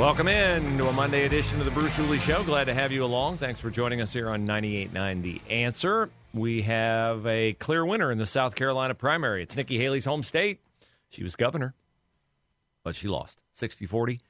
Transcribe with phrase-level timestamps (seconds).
[0.00, 2.42] Welcome in to a Monday edition of the Bruce Hooley Show.
[2.42, 3.36] Glad to have you along.
[3.36, 6.08] Thanks for joining us here on 98.9 The Answer.
[6.32, 9.42] We have a clear winner in the South Carolina primary.
[9.42, 10.60] It's Nikki Haley's home state.
[11.10, 11.74] She was governor,
[12.82, 14.20] but she lost 60 40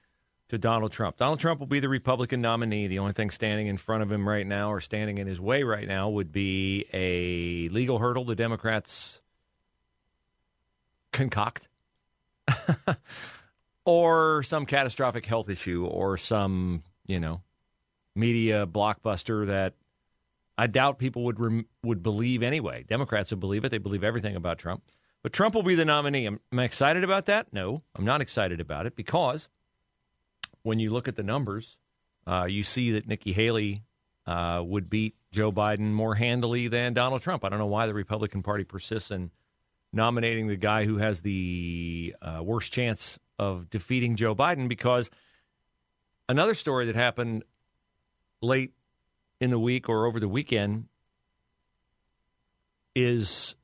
[0.48, 1.18] to Donald Trump.
[1.18, 2.88] Donald Trump will be the Republican nominee.
[2.88, 5.62] The only thing standing in front of him right now or standing in his way
[5.62, 9.20] right now would be a legal hurdle the Democrats
[11.12, 11.68] concoct.
[13.84, 17.42] or some catastrophic health issue or some, you know,
[18.14, 19.74] media blockbuster that
[20.58, 22.84] I doubt people would rem- would believe anyway.
[22.86, 23.70] Democrats would believe it.
[23.70, 24.82] They believe everything about Trump.
[25.22, 26.26] But Trump will be the nominee.
[26.26, 27.52] Am, am I excited about that?
[27.52, 29.48] No, I'm not excited about it because
[30.62, 31.76] when you look at the numbers,
[32.26, 33.82] uh, you see that Nikki Haley
[34.26, 37.44] uh, would beat Joe Biden more handily than Donald Trump.
[37.44, 39.30] I don't know why the Republican Party persists in
[39.92, 45.10] nominating the guy who has the uh, worst chance of defeating Joe Biden because
[46.28, 47.42] another story that happened
[48.42, 48.74] late
[49.40, 50.88] in the week or over the weekend
[52.94, 53.54] is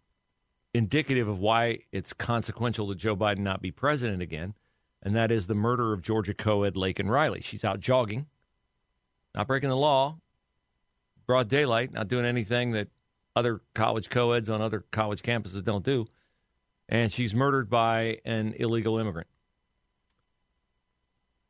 [0.73, 4.55] indicative of why it's consequential that Joe Biden not be president again,
[5.03, 7.43] and that is the murder of Georgia co-ed Laken Riley.
[7.43, 8.25] She's out jogging,
[9.35, 10.17] not breaking the law,
[11.27, 12.89] broad daylight, not doing anything that
[13.35, 16.07] other college co-eds on other college campuses don't do,
[16.89, 19.29] and she's murdered by an illegal immigrant.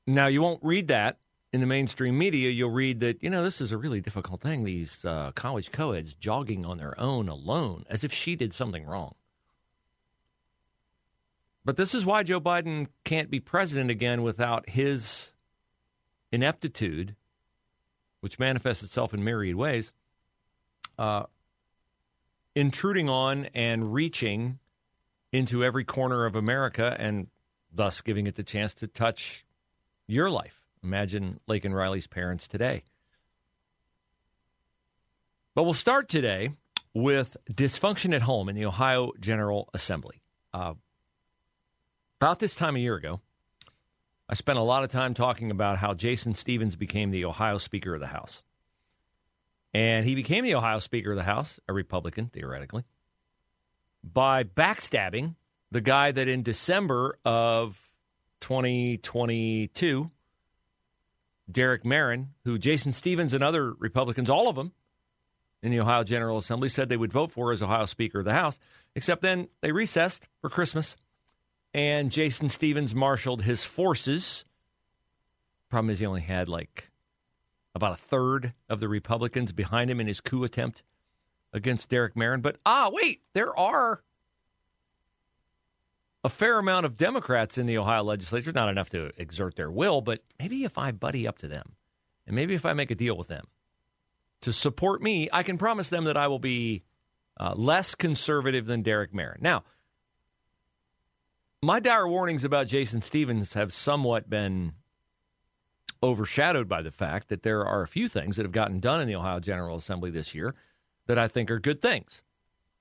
[0.07, 1.19] Now, you won't read that
[1.53, 2.51] in the mainstream media.
[2.51, 4.65] You'll read that, you know, this is a really difficult thing.
[4.65, 9.15] These uh, college co-eds jogging on their own alone, as if she did something wrong.
[11.65, 15.33] But this is why Joe Biden can't be president again without his
[16.31, 17.17] ineptitude,
[18.21, 19.91] which manifests itself in myriad ways,
[20.99, 21.25] uh,
[22.55, 24.59] intruding on and reaching
[25.33, 27.27] into every corner of America and
[27.73, 29.46] thus giving it the chance to touch
[30.07, 30.61] your life.
[30.83, 32.85] Imagine Laken Riley's parents today.
[35.55, 36.51] But we'll start today
[36.95, 40.21] with dysfunction at home in the Ohio General Assembly.
[40.53, 40.75] Uh,
[42.21, 43.21] about this time a year ago,
[44.29, 47.95] I spent a lot of time talking about how Jason Stephens became the Ohio Speaker
[47.95, 48.43] of the House.
[49.73, 52.85] And he became the Ohio Speaker of the House, a Republican, theoretically,
[54.03, 55.35] by backstabbing
[55.71, 57.81] the guy that in December of
[58.41, 60.11] 2022,
[61.51, 64.73] Derek Merrin, who Jason Stephens and other Republicans, all of them
[65.63, 68.33] in the Ohio General Assembly, said they would vote for as Ohio Speaker of the
[68.33, 68.59] House,
[68.95, 70.97] except then they recessed for Christmas,
[71.73, 74.45] and Jason Stephens marshaled his forces.
[75.69, 76.91] Problem is, he only had like
[77.75, 80.83] about a third of the Republicans behind him in his coup attempt
[81.53, 82.43] against Derek Merrin.
[82.43, 84.03] But ah, wait, there are
[86.27, 90.01] a fair amount of Democrats in the Ohio legislature, not enough to exert their will,
[90.01, 91.77] but maybe if I buddy up to them
[92.27, 93.47] and maybe if I make a deal with them
[94.41, 96.83] to support me, I can promise them that I will be
[97.39, 99.41] uh, less conservative than Derek Merrin.
[99.41, 99.63] Now,
[101.63, 104.73] my dire warnings about Jason Stephens have somewhat been
[106.03, 109.07] overshadowed by the fact that there are a few things that have gotten done in
[109.07, 110.57] the Ohio General Assembly this year
[111.07, 112.25] that I think are good things.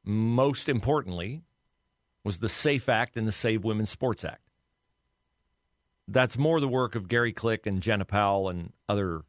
[0.03, 1.43] Most importantly,
[2.25, 4.41] was the SAFE Act and the Save Women's Sports Act.
[6.07, 9.21] That's more the work of Gary Click and Jenna Powell and other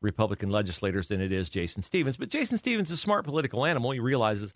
[0.00, 2.16] Republican legislators than it is Jason Stephens.
[2.16, 3.92] But Jason Stephens is a smart political animal.
[3.92, 4.52] He realizes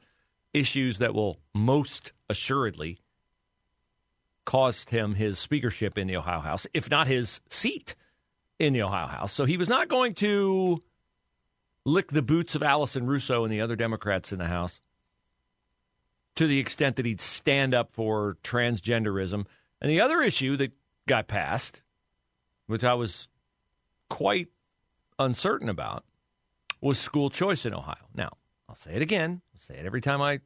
[0.53, 2.99] issues that will most assuredly
[4.45, 7.95] cost him his speakership in the Ohio House, if not his seat
[8.59, 9.33] in the Ohio House.
[9.33, 10.81] So he was not going to
[11.85, 14.81] lick the boots of Allison Russo and the other Democrats in the House
[16.39, 19.45] to the extent that he'd stand up for transgenderism.
[19.81, 20.71] And the other issue that
[21.09, 21.83] got passed,
[22.69, 23.27] which I was
[24.09, 24.47] quite
[25.19, 26.05] uncertain about,
[26.81, 28.07] was school choice in Ohio.
[28.15, 28.31] Now,
[28.69, 29.43] I'll say it again.
[29.53, 30.39] I'll say it every time I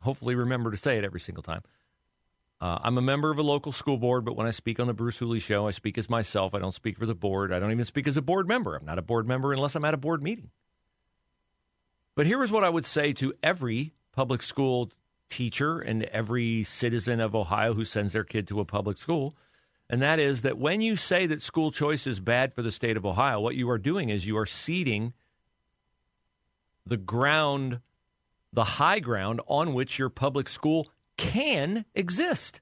[0.00, 1.62] hopefully remember to say it every single time.
[2.60, 4.94] Uh, I'm a member of a local school board, but when I speak on the
[4.94, 6.56] Bruce Hooley show, I speak as myself.
[6.56, 7.52] I don't speak for the board.
[7.52, 8.74] I don't even speak as a board member.
[8.74, 10.50] I'm not a board member unless I'm at a board meeting.
[12.16, 14.90] But here is what I would say to every public school
[15.28, 19.36] teacher and every citizen of Ohio who sends their kid to a public school.
[19.88, 22.96] And that is that when you say that school choice is bad for the state
[22.96, 25.12] of Ohio, what you are doing is you are ceding
[26.84, 27.80] the ground,
[28.52, 32.60] the high ground on which your public school can exist.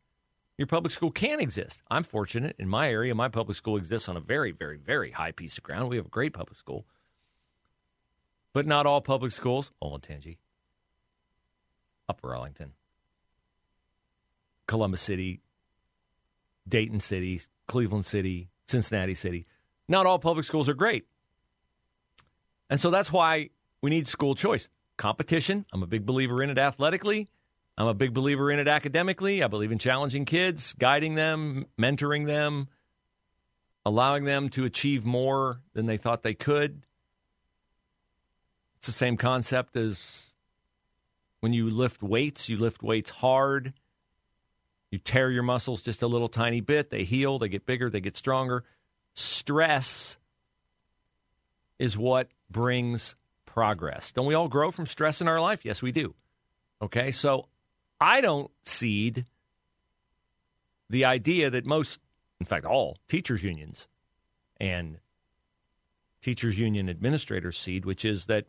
[0.57, 1.83] Your public school can exist.
[1.91, 5.33] I'm fortunate in my area, my public school exists on a very, very, very high
[5.33, 5.89] piece of ground.
[5.89, 6.87] We have a great public school.
[8.53, 10.37] But not all public schools, Olentangy,
[12.09, 12.73] Upper Arlington,
[14.67, 15.41] Columbus City,
[16.69, 19.47] Dayton City, Cleveland City, Cincinnati City.
[19.89, 21.07] Not all public schools are great.
[22.71, 23.51] And so that's why
[23.83, 24.69] we need school choice.
[24.97, 27.29] Competition, I'm a big believer in it athletically.
[27.77, 29.43] I'm a big believer in it academically.
[29.43, 32.69] I believe in challenging kids, guiding them, mentoring them,
[33.85, 36.87] allowing them to achieve more than they thought they could.
[38.79, 40.27] It's the same concept as
[41.45, 43.75] when you lift weights, you lift weights hard.
[44.91, 48.01] You tear your muscles just a little tiny bit, they heal, they get bigger, they
[48.01, 48.65] get stronger.
[49.13, 50.17] Stress
[51.79, 53.15] is what brings
[53.45, 54.11] progress.
[54.13, 55.67] Don't we all grow from stress in our life?
[55.67, 56.15] Yes, we do.
[56.81, 57.49] Okay, so
[58.01, 59.27] I don't cede
[60.89, 62.01] the idea that most,
[62.41, 63.87] in fact, all teachers' unions
[64.59, 64.97] and
[66.23, 68.47] teachers' union administrators cede, which is that,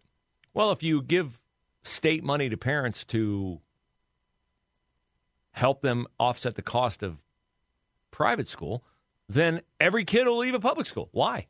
[0.54, 1.38] well, if you give
[1.86, 3.62] state money to parents to
[5.52, 7.18] help them offset the cost of
[8.12, 8.84] private school,
[9.30, 11.10] then every kid will leave a public school.
[11.12, 11.48] Why?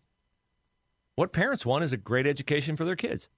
[1.16, 3.30] What parents want is a great education for their kids.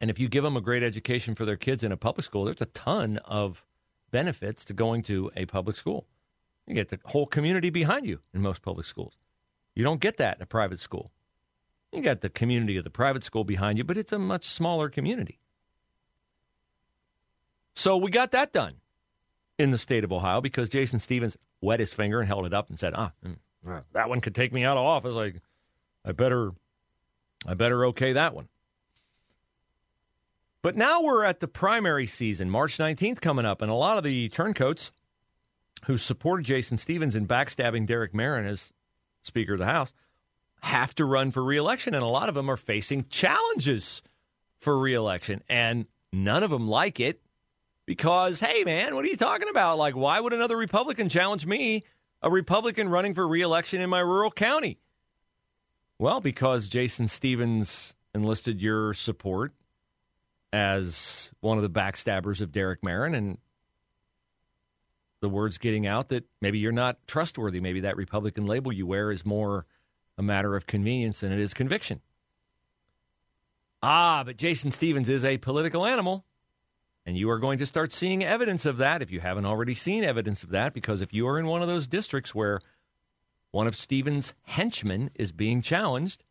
[0.00, 2.44] And if you give them a great education for their kids in a public school,
[2.44, 3.64] there's a ton of
[4.10, 6.06] benefits to going to a public school.
[6.66, 9.16] You get the whole community behind you in most public schools.
[9.74, 11.12] You don't get that in a private school.
[11.92, 14.88] You got the community of the private school behind you, but it's a much smaller
[14.88, 15.38] community.
[17.74, 18.74] So we got that done
[19.58, 22.68] in the state of Ohio because Jason Stephens wet his finger and held it up
[22.68, 23.36] and said, "Ah, mm,
[23.92, 25.16] that one could take me out of office.
[25.16, 25.34] I,
[26.08, 26.52] I better,
[27.46, 28.48] I better okay that one."
[30.62, 34.04] But now we're at the primary season, March 19th coming up, and a lot of
[34.04, 34.92] the turncoats
[35.86, 38.72] who supported Jason Stephens in backstabbing Derek Merrin as
[39.22, 39.92] Speaker of the House
[40.60, 44.02] have to run for reelection, and a lot of them are facing challenges
[44.60, 47.20] for reelection, and none of them like it
[47.86, 49.78] because, hey, man, what are you talking about?
[49.78, 51.84] Like, why would another Republican challenge me,
[52.22, 54.78] a Republican running for reelection in my rural county?
[55.98, 59.52] Well, because Jason Stephens enlisted your support
[60.52, 63.38] as one of the backstabbers of Derek Merrin, and
[65.20, 67.60] the word's getting out that maybe you're not trustworthy.
[67.60, 69.66] Maybe that Republican label you wear is more
[70.18, 72.00] a matter of convenience than it is conviction.
[73.82, 76.24] Ah, but Jason Stephens is a political animal.
[77.04, 80.04] And you are going to start seeing evidence of that if you haven't already seen
[80.04, 82.60] evidence of that, because if you are in one of those districts where
[83.50, 86.22] one of Stephens' henchmen is being challenged,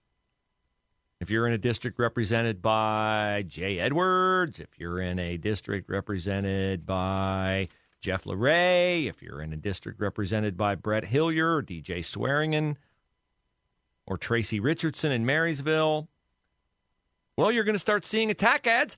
[1.20, 6.86] if you're in a district represented by Jay Edwards, if you're in a district represented
[6.86, 7.68] by
[8.00, 12.76] Jeff LaRe, if you're in a district represented by Brett Hilliard DJ Swearingen
[14.08, 16.08] or Tracy Richardson in Marysville,
[17.38, 18.98] well, you're going to start seeing attack ads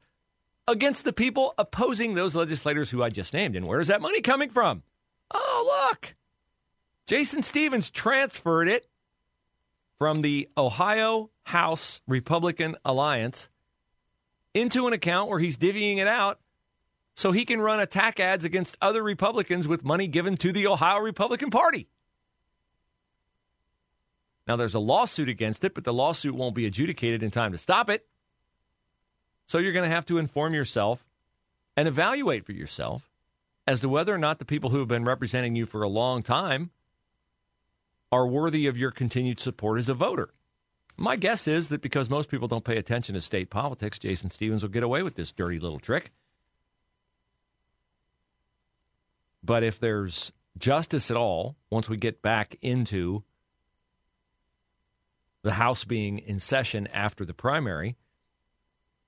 [0.67, 3.55] against the people opposing those legislators who I just named.
[3.55, 4.83] And where is that money coming from?
[5.31, 6.15] Oh, look.
[7.05, 8.87] Jason Stephens transferred it
[9.99, 13.49] from the Ohio House Republican Alliance
[14.53, 16.39] into an account where he's divvying it out
[17.15, 20.99] so he can run attack ads against other Republicans with money given to the Ohio
[20.99, 21.87] Republican Party.
[24.47, 27.57] Now, there's a lawsuit against it, but the lawsuit won't be adjudicated in time to
[27.57, 28.05] stop it.
[29.47, 31.05] So you're going to have to inform yourself
[31.75, 33.09] and evaluate for yourself
[33.67, 36.21] as to whether or not the people who have been representing you for a long
[36.21, 36.71] time
[38.11, 40.29] are worthy of your continued support as a voter.
[40.97, 44.61] My guess is that because most people don't pay attention to state politics, Jason Stephens
[44.61, 46.11] will get away with this dirty little trick.
[49.43, 53.23] But if there's justice at all, once we get back into
[55.41, 57.97] the House being in session after the primary,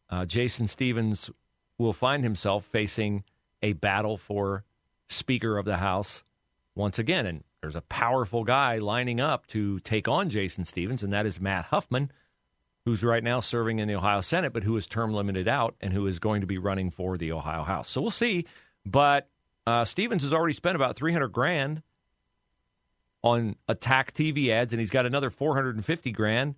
[0.10, 1.30] uh, Jason Stephens
[1.78, 3.24] will find himself facing
[3.62, 4.64] a battle for
[5.08, 6.24] Speaker of the House
[6.76, 7.26] once again.
[7.26, 11.40] And there's a powerful guy lining up to take on Jason Stephens, and that is
[11.40, 12.12] Matt Huffman,
[12.86, 15.92] who's right now serving in the Ohio Senate, but who is term limited out and
[15.92, 17.90] who is going to be running for the Ohio House.
[17.90, 18.46] So we'll see.
[18.86, 19.28] But
[19.68, 21.82] Uh, Stephens has already spent about 300 grand
[23.24, 26.54] on attack TV ads, and he's got another 450 grand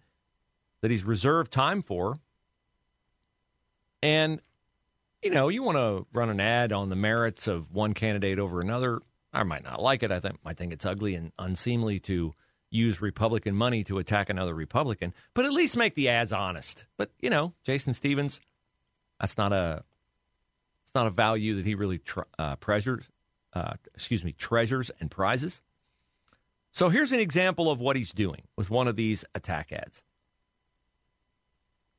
[0.81, 2.17] that he's reserved time for.
[4.07, 4.39] And,
[5.21, 8.61] you know, you want to run an ad on the merits of one candidate over
[8.61, 9.01] another.
[9.33, 10.13] I might not like it.
[10.13, 12.33] I think I think it's ugly and unseemly to
[12.69, 16.85] use Republican money to attack another Republican, but at least make the ads honest.
[16.95, 18.39] But you know, Jason Stephens,
[19.19, 19.83] that's not a
[20.85, 23.03] it's not a value that he really tre- uh, treasures.
[23.51, 25.61] Uh, excuse me, treasures and prizes.
[26.71, 30.01] So here's an example of what he's doing with one of these attack ads.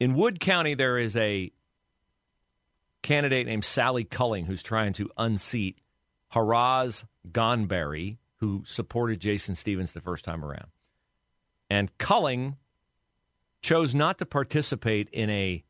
[0.00, 1.52] In Wood County, there is a
[3.02, 5.78] candidate named Sally Culling who's trying to unseat
[6.32, 10.68] Haraz Ghanbari, who supported Jason Stephens the first time around.
[11.70, 12.56] And Culling
[13.62, 15.64] chose not to participate in a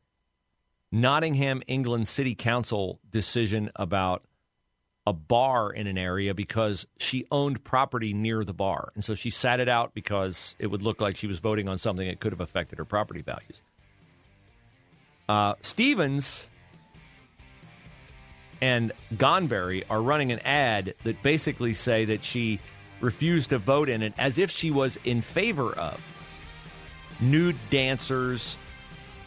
[0.91, 4.23] Nottingham, England City Council decision about
[5.05, 8.91] a bar in an area because she owned property near the bar.
[8.95, 11.77] And so she sat it out because it would look like she was voting on
[11.77, 13.61] something that could have affected her property values.
[15.27, 16.47] Uh, Stephens
[18.61, 22.59] and Ghanbari are running an ad that basically say that she
[23.01, 26.01] refused to vote in it as if she was in favor of
[27.21, 28.57] nude dancers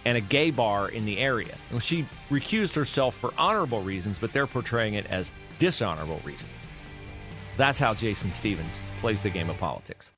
[0.04, 1.54] and a gay bar in the area.
[1.80, 6.52] She recused herself for honorable reasons, but they're portraying it as dishonorable reasons.
[7.56, 10.12] That's how Jason Stephens plays the game of politics.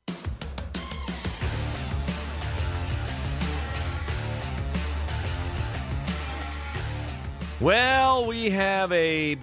[7.65, 9.39] Well, we have a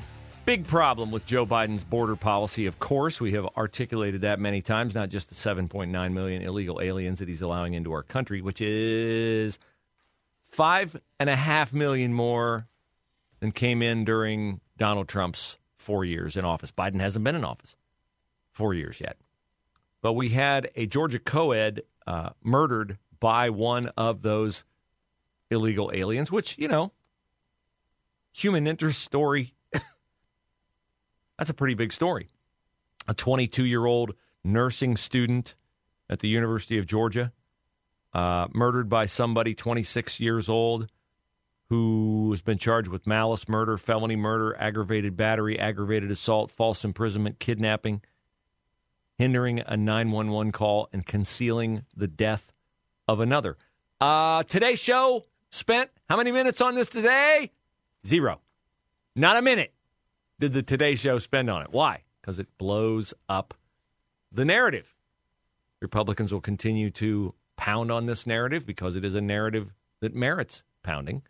[0.45, 2.67] big problem with Joe Biden's border policy.
[2.67, 7.17] Of course, we have articulated that many times, not just the 7.9 million illegal aliens
[7.17, 9.57] that he's allowing into our country, which is
[10.49, 12.67] five and a half million more
[13.39, 16.71] than came in during Donald Trump's four years in office.
[16.71, 17.75] Biden hasn't been in office
[18.51, 19.17] four years yet.
[20.03, 24.63] But we had a Georgia co ed uh, murdered by one of those
[25.49, 26.91] illegal aliens, which, you know,
[28.31, 29.53] human interest story.
[31.37, 32.29] That's a pretty big story.
[33.07, 35.55] A 22 year old nursing student
[36.09, 37.31] at the University of Georgia,
[38.13, 40.87] uh, murdered by somebody 26 years old
[41.69, 47.39] who has been charged with malice murder, felony murder, aggravated battery, aggravated assault, false imprisonment,
[47.39, 48.01] kidnapping,
[49.17, 52.51] hindering a 911 call, and concealing the death
[53.07, 53.57] of another.
[54.01, 57.51] Uh, today's show spent how many minutes on this today?
[58.05, 58.41] Zero.
[59.15, 59.73] Not a minute
[60.39, 61.69] did the Today Show spend on it.
[61.71, 62.03] Why?
[62.19, 63.53] Because it blows up
[64.31, 64.95] the narrative.
[65.79, 70.63] Republicans will continue to pound on this narrative because it is a narrative that merits
[70.83, 71.21] pounding.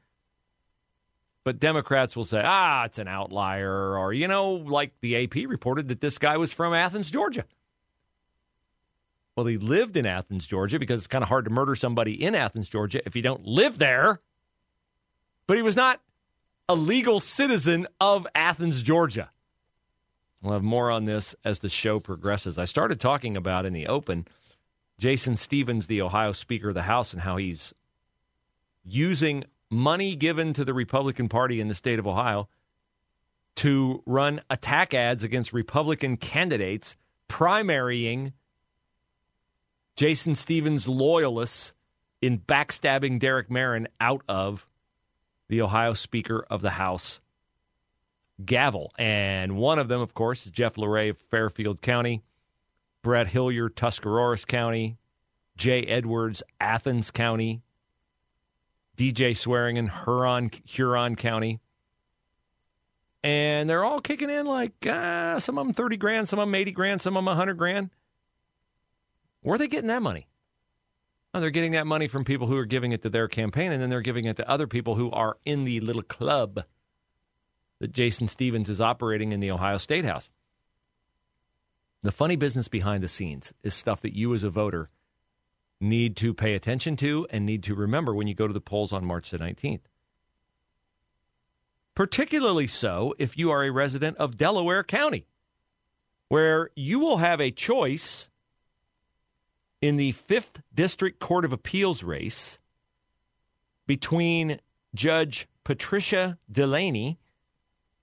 [1.44, 3.98] But Democrats will say, ah, it's an outlier.
[3.98, 7.46] Or, you know, like the AP reported that this guy was from Athens, Georgia.
[9.36, 12.36] Well, he lived in Athens, Georgia, because it's kind of hard to murder somebody in
[12.36, 14.22] Athens, Georgia if you don't live there.
[15.48, 16.00] But he was not
[16.72, 19.30] a legal citizen of Athens, Georgia.
[20.42, 22.58] We'll have more on this as the show progresses.
[22.58, 24.25] I started talking about in the open
[24.98, 27.74] Jason Stephens, the Ohio Speaker of the House, and how he's
[28.86, 32.48] using money given to the Republican Party in the state of Ohio
[33.58, 36.96] to run attack ads against Republican candidates,
[37.28, 38.32] primarying
[39.98, 41.74] Jason Stephens loyalists
[42.22, 44.66] in backstabbing Derek Merrin out of
[45.51, 47.20] the Ohio Speaker of the House
[48.43, 48.93] gavel.
[48.98, 52.24] And one of them, of course, is Jeff LaRe of Fairfield County,
[53.01, 54.98] Brett Hilliard, Tuscarawas County,
[55.58, 57.63] Jay Edwards, Athens County,
[58.96, 61.60] DJ Swearingen, Huron, Huron County.
[63.22, 66.55] And they're all kicking in like uh, some of them 30 grand, some of them
[66.55, 67.89] 80 grand, some of them 100 grand.
[69.41, 70.27] Where are they getting that money?
[71.34, 73.82] Oh, they're getting that money from people who are giving it to their campaign, and
[73.82, 76.64] then they're giving it to other people who are in the little club
[77.80, 80.30] that Jason Stephens is operating in the Ohio State House.
[82.04, 84.90] The funny business behind the scenes is stuff that you as a voter
[85.80, 88.92] need to pay attention to and need to remember when you go to the polls
[88.92, 89.82] on March the 19th.
[91.96, 95.26] Particularly so if you are a resident of Delaware County,
[96.28, 98.30] where you will have a choice
[99.82, 102.60] in the 5th District Court of Appeals race
[103.88, 104.60] between
[104.94, 107.18] Judge Patricia Delaney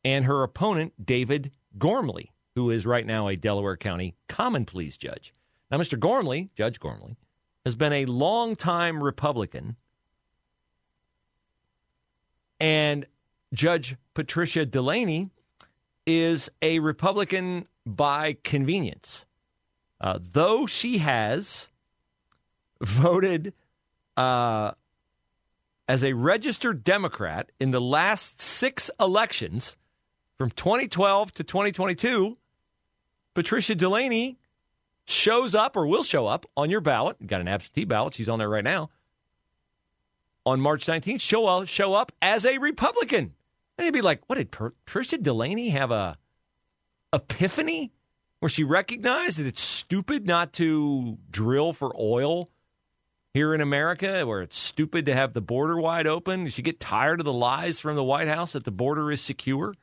[0.04, 5.32] and her opponent, David Gormley, who is right now a Delaware County Common Pleas judge.
[5.70, 5.98] Now, Mr.
[5.98, 7.16] Gormley, Judge Gormley,
[7.64, 9.76] has been a longtime Republican,
[12.58, 13.06] and
[13.52, 15.30] Judge Patricia Delaney
[16.06, 19.26] is a Republican by convenience.
[20.00, 21.68] Uh, though she has
[22.80, 23.52] voted
[24.16, 24.72] uh,
[25.88, 29.76] as a registered Democrat in the last six elections
[30.36, 32.36] from 2012 to 2022,
[33.34, 34.38] Patricia Delaney
[35.04, 37.16] shows up or will show up on your ballot.
[37.18, 38.14] You've got an absentee ballot.
[38.14, 38.90] She's on there right now.
[40.46, 43.34] On March 19th, she'll show up as a Republican.
[43.76, 46.18] And you'd be like, what did Patricia Delaney have a
[47.12, 47.92] epiphany
[48.40, 52.50] where she recognized that it's stupid not to drill for oil
[53.34, 56.44] here in America, where it's stupid to have the border wide open?
[56.44, 59.20] Did she get tired of the lies from the White House that the border is
[59.20, 59.74] secure?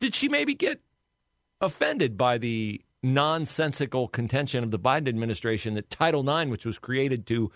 [0.00, 0.80] Did she maybe get
[1.60, 7.26] offended by the nonsensical contention of the Biden administration that Title IX, which was created
[7.28, 7.50] to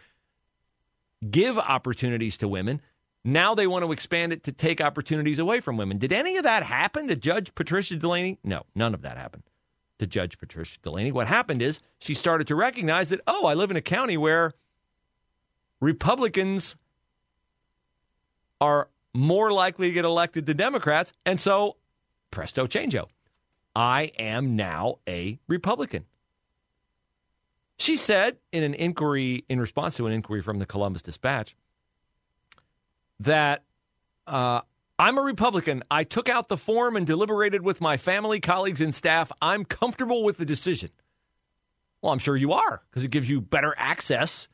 [1.28, 2.80] give opportunities to women,
[3.24, 5.98] now they want to expand it to take opportunities away from women.
[5.98, 8.38] Did any of that happen to Judge Patricia Delaney?
[8.42, 9.44] No, none of that happened
[10.02, 11.12] to Judge Patricia Delaney.
[11.12, 14.52] What happened is she started to recognize that, oh, I live in a county where
[15.80, 16.76] Republicans
[18.60, 21.12] are more likely to get elected than Democrats.
[21.24, 21.76] And so,
[22.30, 23.06] presto changeo.
[23.74, 26.04] I am now a Republican.
[27.78, 31.56] She said in an inquiry, in response to an inquiry from the Columbus Dispatch,
[33.20, 33.62] that
[34.26, 34.60] uh,
[34.98, 35.82] I'm a Republican.
[35.90, 39.32] I took out the form and deliberated with my family, colleagues, and staff.
[39.40, 40.90] I'm comfortable with the decision.
[42.00, 44.48] Well, I'm sure you are because it gives you better access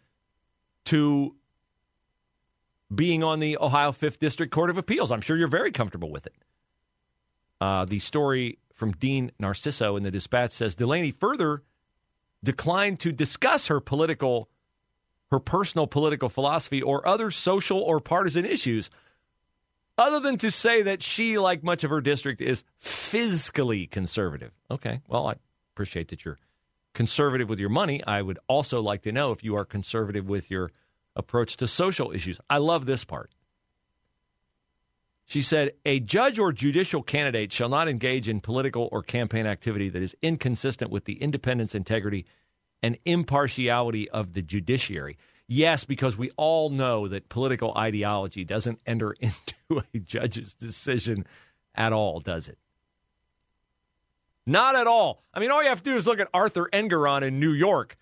[0.87, 1.35] to
[2.95, 5.13] being on the Ohio 5th District Court of Appeals.
[5.13, 6.35] I'm sure you're very comfortable with it.
[7.61, 11.63] Uh, the story from Dean Narciso in the dispatch says Delaney further
[12.45, 14.49] declined to discuss her political,
[15.31, 18.91] her personal political philosophy or other social or partisan issues,
[19.99, 24.53] other than to say that she, like much of her district, is fiscally conservative.
[24.71, 25.35] Okay, well, I
[25.75, 26.39] appreciate that you're
[26.95, 28.03] conservative with your money.
[28.07, 30.71] I would also like to know if you are conservative with your
[31.15, 32.41] approach to social issues.
[32.49, 33.33] I love this part.
[35.27, 39.91] She said, A judge or judicial candidate shall not engage in political or campaign activity
[39.91, 42.25] that is inconsistent with the independence, integrity,
[42.83, 45.19] and impartiality of the judiciary.
[45.49, 51.27] Yes, because we all know that political ideology doesn't enter into a judge's decision
[51.75, 52.59] at all, does it?
[54.47, 55.23] Not at all.
[55.33, 57.97] I mean, all you have to do is look at Arthur Engoron in New York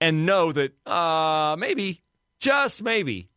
[0.00, 2.02] and know that uh, maybe,
[2.38, 3.28] just maybe,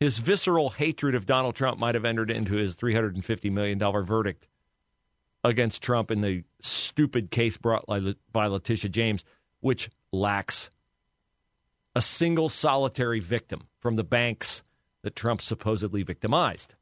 [0.00, 4.48] his visceral hatred of Donald Trump might have entered into his $350 million verdict
[5.44, 9.24] against Trump in the stupid case brought by Letitia James,
[9.60, 10.70] which lacks
[11.94, 14.62] a single solitary victim from the banks
[15.02, 16.74] that Trump supposedly victimized.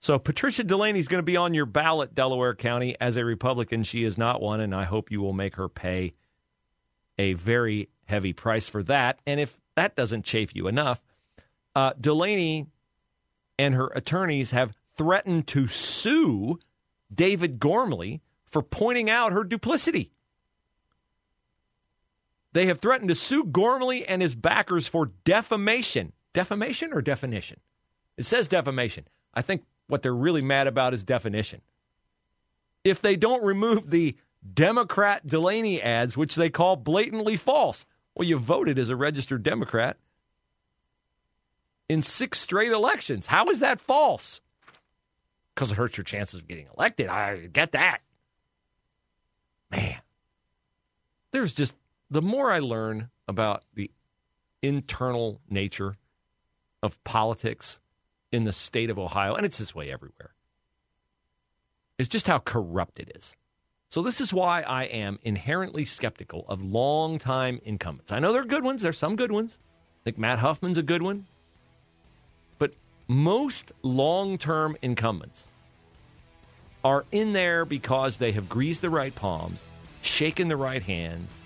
[0.00, 3.82] So Patricia Delaney is going to be on your ballot, Delaware County, as a Republican.
[3.82, 6.14] She is not one, and I hope you will make her pay
[7.18, 9.20] a very heavy price for that.
[9.26, 11.02] And if that doesn't chafe you enough,
[11.76, 12.66] uh, Delaney
[13.58, 16.58] and her attorneys have threatened to sue
[17.14, 20.12] David Gormley for pointing out her duplicity.
[22.52, 26.12] They have threatened to sue Gormley and his backers for defamation.
[26.32, 27.60] Defamation or definition?
[28.16, 29.06] It says defamation.
[29.34, 31.60] I think what they're really mad about is definition.
[32.84, 34.16] If they don't remove the
[34.54, 37.84] Democrat Delaney ads, which they call blatantly false,
[38.14, 39.96] well, you voted as a registered Democrat
[41.88, 43.26] in six straight elections.
[43.26, 44.40] How is that false?
[45.54, 47.08] Because it hurts your chances of getting elected.
[47.08, 48.00] I get that.
[49.70, 50.00] Man,
[51.32, 51.74] there's just
[52.10, 53.90] the more I learn about the
[54.62, 55.96] internal nature
[56.82, 57.78] of politics
[58.32, 60.34] in the state of Ohio, and it's this way everywhere,
[61.98, 63.36] it's just how corrupt it is.
[63.88, 68.12] So, this is why I am inherently skeptical of long-time incumbents.
[68.12, 69.58] I know there are good ones, there's some good ones.
[70.02, 71.26] I think Matt Huffman's a good one
[72.58, 72.72] But
[73.08, 75.48] most long term incumbents
[76.82, 79.66] are in there because they have greased the right palms,
[80.00, 81.36] shaken the right hands,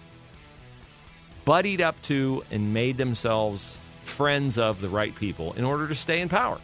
[1.45, 6.21] buddied up to, and made themselves friends of the right people in order to stay
[6.21, 6.59] in power.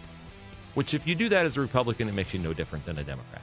[0.74, 3.04] Which, if you do that as a Republican, it makes you no different than a
[3.04, 3.42] Democrat.